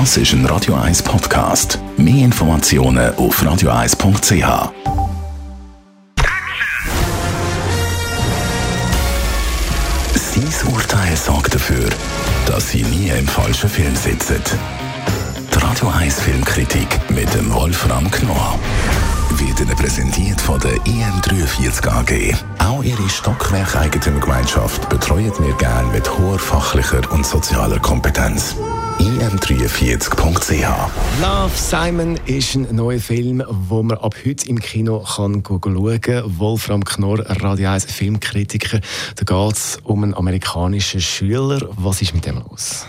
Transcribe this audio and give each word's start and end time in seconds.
Das 0.00 0.16
ist 0.16 0.32
ein 0.32 0.44
Radio 0.46 0.74
1 0.74 1.04
Podcast. 1.04 1.78
Mehr 1.96 2.24
Informationen 2.24 3.14
auf 3.14 3.40
radio1.ch. 3.40 4.72
Sein 10.16 10.72
Urteil 10.74 11.16
sorgt 11.16 11.54
dafür, 11.54 11.88
dass 12.46 12.70
Sie 12.70 12.82
nie 12.82 13.10
im 13.10 13.28
falschen 13.28 13.70
Film 13.70 13.94
sitzen. 13.94 14.42
Die 15.54 15.58
Radio 15.64 15.88
1 15.90 16.22
Filmkritik 16.22 16.88
mit 17.10 17.32
dem 17.32 17.54
Wolfram 17.54 18.10
Knorr 18.10 18.58
wird 19.36 19.60
Ihnen 19.60 19.76
präsentiert 19.76 20.40
von 20.40 20.58
der 20.58 20.74
IM43 20.74 21.86
AG. 21.86 22.34
Auch 22.58 22.82
Ihre 22.82 23.08
Stockwerk-Eigentümergemeinschaft 23.08 24.88
betreuen 24.88 25.32
wir 25.38 25.54
gerne 25.54 25.92
mit 25.92 26.18
hoher 26.18 26.40
fachlicher 26.40 27.08
und 27.12 27.24
sozialer 27.24 27.78
Kompetenz. 27.78 28.56
im43.ch 28.98 30.66
Love 31.20 31.50
Simon 31.54 32.18
ist 32.26 32.54
ein 32.54 32.74
neuer 32.74 32.98
Film, 32.98 33.42
wo 33.48 33.82
man 33.82 33.98
ab 33.98 34.14
heute 34.24 34.48
im 34.48 34.60
Kino 34.60 35.00
kann 35.00 35.42
schauen 35.46 36.00
kann. 36.00 36.38
Wolfram 36.38 36.84
Knorr, 36.84 37.20
Radio 37.42 37.70
1 37.70 37.86
Filmkritiker. 37.86 38.80
Da 39.16 39.24
geht 39.24 39.56
es 39.56 39.78
um 39.82 40.02
einen 40.02 40.14
amerikanischen 40.14 41.00
Schüler. 41.00 41.60
Was 41.76 42.02
ist 42.02 42.14
mit 42.14 42.26
dem 42.26 42.42
los? 42.48 42.86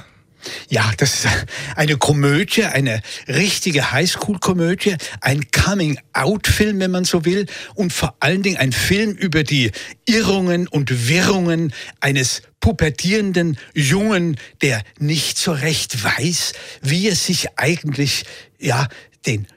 Ja, 0.69 0.91
das 0.97 1.25
ist 1.25 1.27
eine 1.75 1.97
Komödie, 1.97 2.63
eine 2.63 3.01
richtige 3.27 3.91
Highschool-Komödie, 3.91 4.95
ein 5.21 5.45
Coming-out-Film, 5.51 6.79
wenn 6.79 6.91
man 6.91 7.05
so 7.05 7.25
will, 7.25 7.45
und 7.75 7.93
vor 7.93 8.15
allen 8.19 8.43
Dingen 8.43 8.57
ein 8.57 8.71
Film 8.71 9.11
über 9.11 9.43
die 9.43 9.71
Irrungen 10.05 10.67
und 10.67 11.07
Wirrungen 11.07 11.73
eines 11.99 12.41
pubertierenden 12.59 13.57
Jungen, 13.73 14.37
der 14.61 14.81
nicht 14.99 15.37
so 15.37 15.51
recht 15.51 16.03
weiß, 16.03 16.53
wie 16.81 17.09
er 17.09 17.15
sich 17.15 17.47
eigentlich, 17.57 18.25
ja, 18.59 18.87
den 19.25 19.47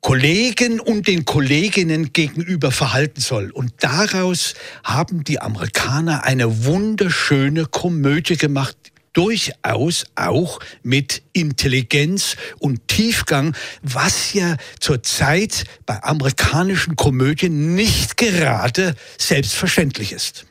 Kollegen 0.00 0.80
und 0.80 1.08
den 1.08 1.24
Kolleginnen 1.24 2.12
gegenüber 2.12 2.70
verhalten 2.70 3.20
soll. 3.20 3.50
Und 3.50 3.72
daraus 3.80 4.54
haben 4.84 5.24
die 5.24 5.40
Amerikaner 5.40 6.24
eine 6.24 6.64
wunderschöne 6.64 7.66
Komödie 7.66 8.36
gemacht, 8.36 8.76
durchaus 9.12 10.04
auch 10.14 10.60
mit 10.82 11.22
Intelligenz 11.32 12.36
und 12.58 12.86
Tiefgang, 12.88 13.54
was 13.82 14.32
ja 14.32 14.56
zurzeit 14.80 15.64
bei 15.86 16.02
amerikanischen 16.02 16.96
Komödien 16.96 17.74
nicht 17.74 18.16
gerade 18.16 18.94
selbstverständlich 19.18 20.12
ist. 20.12 20.46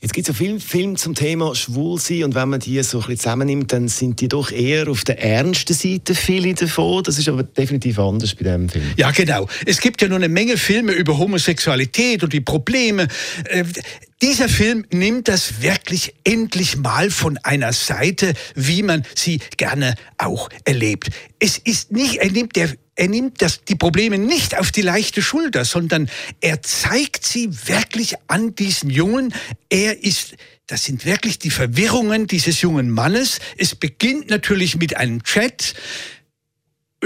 Jetzt 0.00 0.14
gibt 0.14 0.28
es 0.28 0.34
ja 0.36 0.38
viele 0.38 0.60
Filme 0.60 0.94
zum 0.94 1.16
Thema 1.16 1.56
Schwulsein 1.56 2.22
und 2.22 2.36
wenn 2.36 2.48
man 2.48 2.60
die 2.60 2.80
so 2.84 2.98
ein 2.98 3.00
bisschen 3.00 3.16
zusammennimmt, 3.16 3.72
dann 3.72 3.88
sind 3.88 4.20
die 4.20 4.28
doch 4.28 4.52
eher 4.52 4.88
auf 4.88 5.02
der 5.02 5.20
ernsten 5.20 5.74
Seite, 5.74 6.14
viele 6.14 6.54
davon. 6.54 7.02
Das 7.02 7.18
ist 7.18 7.28
aber 7.28 7.42
definitiv 7.42 7.98
anders 7.98 8.32
bei 8.36 8.44
diesem 8.44 8.68
Film. 8.68 8.84
Ja, 8.96 9.10
genau. 9.10 9.48
Es 9.66 9.80
gibt 9.80 10.00
ja 10.00 10.06
nur 10.06 10.18
eine 10.18 10.28
Menge 10.28 10.56
Filme 10.56 10.92
über 10.92 11.18
Homosexualität 11.18 12.22
und 12.22 12.32
die 12.32 12.40
Probleme. 12.40 13.08
Dieser 14.20 14.48
Film 14.48 14.84
nimmt 14.92 15.28
das 15.28 15.62
wirklich 15.62 16.14
endlich 16.24 16.76
mal 16.76 17.10
von 17.10 17.38
einer 17.44 17.72
Seite, 17.72 18.34
wie 18.56 18.82
man 18.82 19.04
sie 19.14 19.38
gerne 19.56 19.94
auch 20.16 20.48
erlebt. 20.64 21.10
Es 21.38 21.56
ist 21.58 21.92
nicht, 21.92 22.16
er 22.16 22.30
nimmt 22.30 22.56
der 22.56 22.74
er 22.96 23.06
nimmt 23.06 23.42
das, 23.42 23.62
die 23.62 23.76
Probleme 23.76 24.18
nicht 24.18 24.58
auf 24.58 24.72
die 24.72 24.82
leichte 24.82 25.22
Schulter, 25.22 25.64
sondern 25.64 26.10
er 26.40 26.62
zeigt 26.62 27.24
sie 27.24 27.48
wirklich 27.68 28.16
an 28.26 28.56
diesen 28.56 28.90
Jungen. 28.90 29.32
Er 29.68 30.02
ist 30.02 30.34
das 30.68 30.84
sind 30.84 31.06
wirklich 31.06 31.38
die 31.38 31.50
Verwirrungen 31.50 32.26
dieses 32.26 32.60
jungen 32.60 32.90
Mannes. 32.90 33.38
Es 33.56 33.74
beginnt 33.74 34.28
natürlich 34.28 34.76
mit 34.76 34.98
einem 34.98 35.22
Chat. 35.22 35.74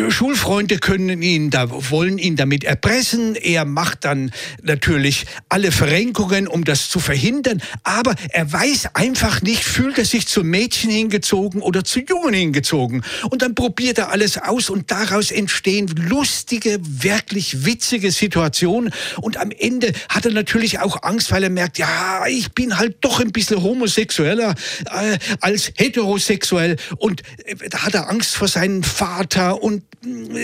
Schulfreunde 0.08 0.78
können 0.78 1.20
ihn 1.20 1.50
da, 1.50 1.68
wollen 1.90 2.16
ihn 2.16 2.34
damit 2.34 2.64
erpressen. 2.64 3.36
Er 3.36 3.66
macht 3.66 4.06
dann 4.06 4.30
natürlich 4.62 5.26
alle 5.50 5.70
Verrenkungen, 5.70 6.48
um 6.48 6.64
das 6.64 6.88
zu 6.88 6.98
verhindern. 6.98 7.60
Aber 7.82 8.14
er 8.30 8.50
weiß 8.50 8.94
einfach 8.94 9.42
nicht, 9.42 9.62
fühlt 9.62 9.98
er 9.98 10.06
sich 10.06 10.26
zu 10.26 10.44
Mädchen 10.44 10.90
hingezogen 10.90 11.60
oder 11.60 11.84
zu 11.84 12.00
Jungen 12.00 12.32
hingezogen. 12.32 13.04
Und 13.28 13.42
dann 13.42 13.54
probiert 13.54 13.98
er 13.98 14.10
alles 14.10 14.38
aus 14.38 14.70
und 14.70 14.90
daraus 14.90 15.30
entstehen 15.30 15.88
lustige, 15.88 16.78
wirklich 16.80 17.66
witzige 17.66 18.12
Situationen. 18.12 18.94
Und 19.20 19.36
am 19.36 19.50
Ende 19.50 19.92
hat 20.08 20.24
er 20.24 20.32
natürlich 20.32 20.78
auch 20.78 21.02
Angst, 21.02 21.30
weil 21.32 21.42
er 21.42 21.50
merkt, 21.50 21.76
ja, 21.76 22.24
ich 22.26 22.52
bin 22.52 22.78
halt 22.78 22.96
doch 23.02 23.20
ein 23.20 23.30
bisschen 23.30 23.62
homosexueller 23.62 24.54
äh, 24.86 25.18
als 25.40 25.70
heterosexuell. 25.76 26.76
Und 26.96 27.22
äh, 27.44 27.56
da 27.68 27.82
hat 27.82 27.92
er 27.92 28.08
Angst 28.08 28.36
vor 28.36 28.48
seinem 28.48 28.82
Vater 28.82 29.62
und 29.62 29.81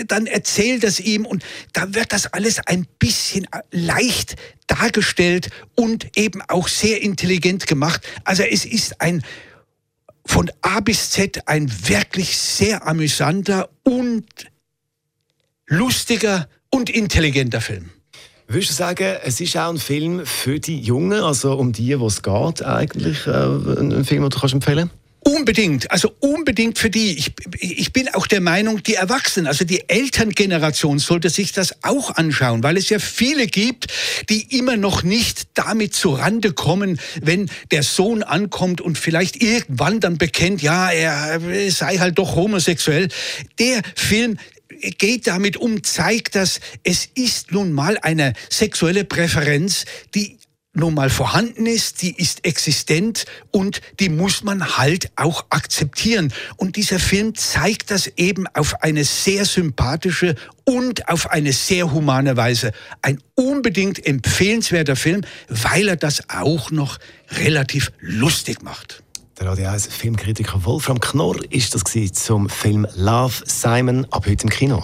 dann 0.07 0.25
erzählt 0.25 0.83
es 0.83 0.99
ihm 0.99 1.25
und 1.25 1.43
da 1.73 1.93
wird 1.93 2.13
das 2.13 2.27
alles 2.27 2.59
ein 2.65 2.87
bisschen 2.97 3.45
leicht 3.71 4.35
dargestellt 4.67 5.49
und 5.75 6.17
eben 6.17 6.41
auch 6.47 6.67
sehr 6.67 7.01
intelligent 7.01 7.67
gemacht. 7.67 8.01
Also 8.23 8.43
es 8.43 8.65
ist 8.65 9.01
ein 9.01 9.23
von 10.25 10.51
A 10.61 10.79
bis 10.79 11.09
Z 11.09 11.47
ein 11.47 11.71
wirklich 11.87 12.37
sehr 12.37 12.85
amüsanter 12.87 13.69
und 13.83 14.25
lustiger 15.65 16.47
und 16.69 16.89
intelligenter 16.89 17.61
Film. 17.61 17.89
Würdest 18.47 18.71
du 18.71 18.75
sagen, 18.75 19.17
es 19.23 19.41
ist 19.41 19.55
auch 19.57 19.69
ein 19.69 19.77
Film 19.77 20.25
für 20.25 20.59
die 20.59 20.79
Jungen, 20.79 21.21
also 21.23 21.53
um 21.53 21.71
die, 21.71 21.99
wo 21.99 22.07
es 22.07 22.23
geht, 22.23 22.63
eigentlich 22.63 23.27
äh, 23.27 23.31
ein 23.31 24.05
Film, 24.05 24.23
den 24.23 24.29
du 24.29 24.39
kannst 24.39 24.55
empfehlen 24.55 24.89
kannst? 24.89 25.08
Unbedingt, 25.35 25.91
also 25.91 26.11
unbedingt 26.19 26.79
für 26.79 26.89
die. 26.89 27.15
Ich, 27.15 27.33
ich 27.59 27.93
bin 27.93 28.09
auch 28.15 28.25
der 28.25 28.41
Meinung, 28.41 28.81
die 28.81 28.95
Erwachsenen, 28.95 29.45
also 29.45 29.63
die 29.63 29.87
Elterngeneration 29.87 30.97
sollte 30.97 31.29
sich 31.29 31.51
das 31.51 31.83
auch 31.83 32.15
anschauen, 32.15 32.63
weil 32.63 32.77
es 32.77 32.89
ja 32.89 32.97
viele 32.97 33.45
gibt, 33.45 33.87
die 34.29 34.57
immer 34.57 34.75
noch 34.75 35.03
nicht 35.03 35.49
damit 35.53 35.93
zurande 35.93 36.53
kommen, 36.53 36.99
wenn 37.21 37.47
der 37.69 37.83
Sohn 37.83 38.23
ankommt 38.23 38.81
und 38.81 38.97
vielleicht 38.97 39.41
irgendwann 39.41 39.99
dann 39.99 40.17
bekennt, 40.17 40.63
ja, 40.63 40.89
er 40.89 41.39
sei 41.69 41.97
halt 41.97 42.17
doch 42.17 42.35
homosexuell. 42.35 43.09
Der 43.59 43.81
Film 43.95 44.39
geht 44.97 45.27
damit 45.27 45.57
um, 45.57 45.83
zeigt 45.83 46.33
das, 46.33 46.59
es 46.83 47.07
ist 47.13 47.51
nun 47.51 47.71
mal 47.71 47.99
eine 48.01 48.33
sexuelle 48.49 49.03
Präferenz, 49.03 49.85
die 50.15 50.38
nun 50.73 50.93
mal 50.93 51.09
vorhanden 51.09 51.65
ist, 51.65 52.01
die 52.01 52.15
ist 52.15 52.45
existent 52.45 53.25
und 53.51 53.81
die 53.99 54.09
muss 54.09 54.43
man 54.43 54.77
halt 54.77 55.11
auch 55.15 55.45
akzeptieren. 55.49 56.31
Und 56.57 56.75
dieser 56.75 56.99
Film 56.99 57.35
zeigt 57.35 57.91
das 57.91 58.07
eben 58.17 58.45
auf 58.53 58.81
eine 58.83 59.03
sehr 59.03 59.45
sympathische 59.45 60.35
und 60.65 61.09
auf 61.09 61.31
eine 61.31 61.53
sehr 61.53 61.91
humane 61.91 62.37
Weise. 62.37 62.71
Ein 63.01 63.19
unbedingt 63.35 64.05
empfehlenswerter 64.05 64.95
Film, 64.95 65.21
weil 65.47 65.87
er 65.87 65.97
das 65.97 66.29
auch 66.29 66.69
noch 66.71 66.99
relativ 67.31 67.91
lustig 67.99 68.61
macht. 68.61 69.03
Der 69.39 69.47
Radio 69.47 69.69
1 69.69 69.87
Filmkritiker 69.87 70.65
Wolfram 70.65 70.99
Knorr 70.99 71.37
ist 71.49 71.73
das 71.73 71.83
zum 72.13 72.49
Film 72.49 72.85
Love 72.95 73.41
Simon 73.45 74.05
ab 74.11 74.25
heute 74.27 74.43
im 74.43 74.49
Kino. 74.49 74.83